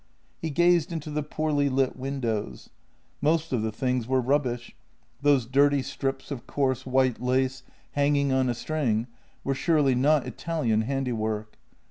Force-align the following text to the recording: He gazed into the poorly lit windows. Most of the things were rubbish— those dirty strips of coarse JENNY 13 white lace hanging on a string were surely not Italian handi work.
He 0.41 0.49
gazed 0.49 0.91
into 0.91 1.11
the 1.11 1.21
poorly 1.21 1.69
lit 1.69 1.95
windows. 1.95 2.71
Most 3.21 3.53
of 3.53 3.61
the 3.61 3.71
things 3.71 4.07
were 4.07 4.19
rubbish— 4.19 4.75
those 5.21 5.45
dirty 5.45 5.83
strips 5.83 6.31
of 6.31 6.47
coarse 6.47 6.85
JENNY 6.85 6.93
13 6.93 6.93
white 6.93 7.21
lace 7.21 7.63
hanging 7.91 8.31
on 8.31 8.49
a 8.49 8.55
string 8.55 9.05
were 9.43 9.53
surely 9.53 9.93
not 9.93 10.25
Italian 10.25 10.81
handi 10.81 11.13
work. 11.13 11.55